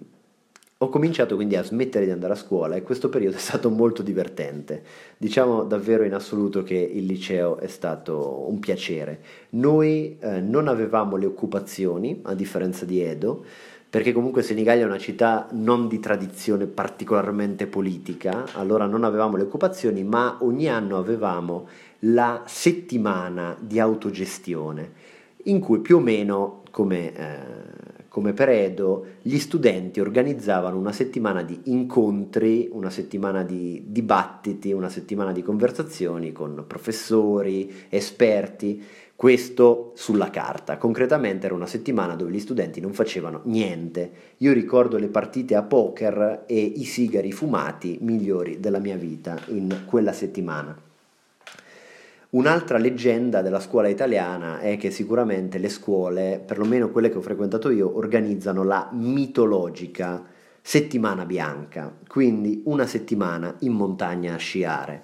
ho 0.84 0.90
cominciato 0.90 1.36
quindi 1.36 1.56
a 1.56 1.64
smettere 1.64 2.04
di 2.04 2.12
andare 2.12 2.34
a 2.34 2.36
scuola 2.36 2.76
e 2.76 2.84
questo 2.84 3.08
periodo 3.08 3.38
è 3.38 3.40
stato 3.40 3.70
molto 3.70 4.02
divertente. 4.04 4.84
Diciamo 5.18 5.64
davvero 5.64 6.04
in 6.04 6.14
assoluto 6.14 6.62
che 6.62 6.76
il 6.76 7.06
liceo 7.06 7.58
è 7.58 7.68
stato 7.68 8.50
un 8.50 8.60
piacere. 8.60 9.22
Noi 9.52 10.18
eh, 10.20 10.42
non 10.42 10.68
avevamo 10.68 11.16
le 11.16 11.26
occupazioni, 11.26 12.20
a 12.24 12.34
differenza 12.34 12.84
di 12.84 13.02
Edo, 13.02 13.46
perché 13.90 14.12
comunque 14.12 14.42
Senigallia 14.42 14.84
è 14.84 14.88
una 14.88 14.98
città 14.98 15.48
non 15.52 15.88
di 15.88 16.00
tradizione 16.00 16.66
particolarmente 16.66 17.68
politica, 17.68 18.46
allora 18.54 18.86
non 18.86 19.06
avevamo 19.06 19.38
le 19.38 19.44
occupazioni, 19.44 20.04
ma 20.04 20.40
ogni 20.42 20.68
anno 20.68 20.98
avevamo 20.98 21.68
la 22.00 22.44
settimana 22.46 23.56
di 23.58 23.80
autogestione, 23.80 24.92
in 25.44 25.60
cui 25.60 25.80
più 25.80 25.96
o 25.96 26.00
meno, 26.02 26.64
come... 26.72 27.16
Eh, 27.16 27.73
come 28.14 28.34
per 28.34 28.50
Edo, 28.50 29.06
gli 29.24 29.40
studenti 29.40 30.00
organizzavano 30.00 30.78
una 30.78 30.92
settimana 30.92 31.42
di 31.42 31.62
incontri, 31.64 32.70
una 32.72 32.92
settimana 32.92 33.44
di 33.44 33.86
dibattiti, 33.88 34.72
una 34.72 34.90
settimana 34.90 35.32
di 35.32 35.42
conversazioni 35.42 36.32
con 36.32 36.64
professori, 36.68 37.74
esperti, 37.90 38.84
questo 39.16 39.94
sulla 39.96 40.30
carta. 40.30 40.78
Concretamente 40.78 41.48
era 41.48 41.56
una 41.56 41.66
settimana 41.66 42.14
dove 42.14 42.30
gli 42.30 42.40
studenti 42.40 42.80
non 42.80 42.94
facevano 42.94 43.42
niente. 43.46 44.12
Io 44.38 44.54
ricordo 44.54 45.00
le 45.00 45.08
partite 45.08 45.56
a 45.56 45.64
poker 45.64 46.44
e 46.46 46.60
i 46.60 46.84
sigari 46.84 47.32
fumati 47.32 47.98
migliori 48.02 48.60
della 48.60 48.78
mia 48.78 48.96
vita 48.96 49.40
in 49.48 49.86
quella 49.88 50.14
settimana. 50.14 50.83
Un'altra 52.34 52.80
leggenda 52.80 53.44
della 53.44 53.60
scuola 53.60 53.90
italiana 53.90 54.60
è 54.60 54.76
che 54.76 54.90
sicuramente 54.90 55.60
le 55.60 55.70
scuole, 55.70 56.42
perlomeno 56.44 56.90
quelle 56.90 57.12
che 57.12 57.20
ho 57.20 57.22
frequentato 57.22 57.70
io, 57.70 57.96
organizzano 57.96 58.64
la 58.64 58.90
mitologica 58.92 60.24
settimana 60.60 61.26
bianca, 61.26 61.96
quindi 62.08 62.64
una 62.66 62.88
settimana 62.88 63.56
in 63.60 63.74
montagna 63.74 64.34
a 64.34 64.38
sciare. 64.38 65.04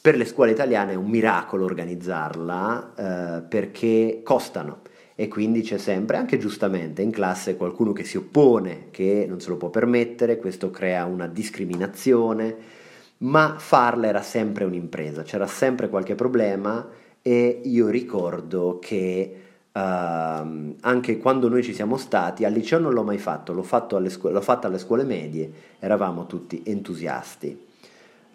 Per 0.00 0.16
le 0.16 0.24
scuole 0.24 0.50
italiane 0.50 0.94
è 0.94 0.96
un 0.96 1.08
miracolo 1.08 1.64
organizzarla 1.64 2.94
eh, 2.96 3.42
perché 3.42 4.22
costano 4.24 4.80
e 5.14 5.28
quindi 5.28 5.62
c'è 5.62 5.78
sempre, 5.78 6.16
anche 6.16 6.38
giustamente, 6.38 7.02
in 7.02 7.12
classe 7.12 7.56
qualcuno 7.56 7.92
che 7.92 8.02
si 8.02 8.16
oppone, 8.16 8.88
che 8.90 9.26
non 9.28 9.40
se 9.40 9.50
lo 9.50 9.56
può 9.56 9.70
permettere, 9.70 10.38
questo 10.38 10.70
crea 10.70 11.04
una 11.04 11.28
discriminazione 11.28 12.82
ma 13.24 13.56
farla 13.58 14.06
era 14.06 14.22
sempre 14.22 14.64
un'impresa, 14.64 15.22
c'era 15.22 15.46
sempre 15.46 15.88
qualche 15.88 16.14
problema 16.14 16.86
e 17.22 17.60
io 17.64 17.88
ricordo 17.88 18.78
che 18.80 19.36
uh, 19.72 19.78
anche 19.78 21.18
quando 21.18 21.48
noi 21.48 21.62
ci 21.62 21.72
siamo 21.72 21.96
stati, 21.96 22.44
al 22.44 22.52
liceo 22.52 22.78
non 22.78 22.92
l'ho 22.92 23.02
mai 23.02 23.18
fatto, 23.18 23.54
l'ho, 23.54 23.62
fatto 23.62 23.96
alle 23.96 24.10
scu- 24.10 24.30
l'ho 24.30 24.40
fatto 24.42 24.66
alle 24.66 24.78
scuole 24.78 25.04
medie, 25.04 25.50
eravamo 25.78 26.26
tutti 26.26 26.62
entusiasti. 26.66 27.72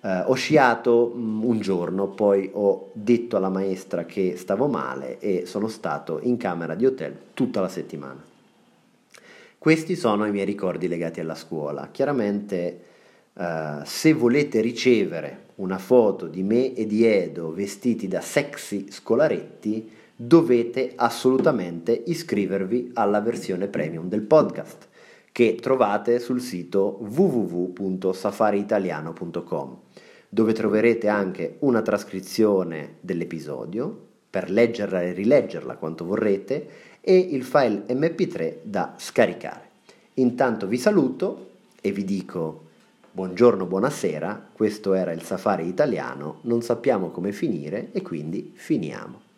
Uh, 0.01 0.23
ho 0.25 0.33
sciato 0.33 1.11
um, 1.13 1.43
un 1.43 1.59
giorno, 1.59 2.07
poi 2.07 2.49
ho 2.53 2.89
detto 2.93 3.37
alla 3.37 3.49
maestra 3.49 4.05
che 4.05 4.37
stavo 4.37 4.67
male 4.67 5.19
e 5.19 5.45
sono 5.45 5.67
stato 5.67 6.19
in 6.23 6.37
camera 6.37 6.73
di 6.73 6.85
hotel 6.85 7.15
tutta 7.33 7.61
la 7.61 7.67
settimana. 7.67 8.23
Questi 9.57 9.95
sono 9.97 10.25
i 10.25 10.31
miei 10.31 10.45
ricordi 10.45 10.87
legati 10.87 11.19
alla 11.19 11.35
scuola. 11.35 11.89
Chiaramente 11.91 12.87
Uh, 13.39 13.79
se 13.85 14.11
volete 14.11 14.59
ricevere 14.59 15.45
una 15.55 15.77
foto 15.77 16.27
di 16.27 16.43
me 16.43 16.73
e 16.73 16.85
di 16.85 17.05
Edo 17.05 17.53
vestiti 17.53 18.09
da 18.09 18.19
sexy 18.19 18.91
scolaretti, 18.91 19.89
dovete 20.13 20.91
assolutamente 20.97 22.03
iscrivervi 22.07 22.91
alla 22.95 23.21
versione 23.21 23.67
premium 23.67 24.09
del 24.09 24.23
podcast 24.23 24.89
che 25.31 25.55
trovate 25.55 26.19
sul 26.19 26.41
sito 26.41 26.97
www.safariitaliano.com 26.99 29.77
dove 30.27 30.51
troverete 30.51 31.07
anche 31.07 31.55
una 31.59 31.81
trascrizione 31.81 32.95
dell'episodio 32.99 34.07
per 34.29 34.51
leggerla 34.51 35.01
e 35.01 35.13
rileggerla 35.13 35.77
quanto 35.77 36.03
vorrete 36.03 36.67
e 36.99 37.17
il 37.17 37.45
file 37.45 37.85
mp3 37.87 38.55
da 38.63 38.95
scaricare. 38.97 39.69
Intanto 40.15 40.67
vi 40.67 40.77
saluto 40.77 41.51
e 41.79 41.93
vi 41.93 42.03
dico 42.03 42.67
buongiorno, 43.19 43.65
buonasera, 43.65 44.51
questo 44.53 44.93
era 44.93 45.11
il 45.11 45.23
safari 45.23 45.67
italiano, 45.67 46.39
non 46.43 46.61
sappiamo 46.61 47.09
come 47.09 47.33
finire 47.33 47.91
e 47.91 48.01
quindi 48.01 48.53
finiamo. 48.55 49.28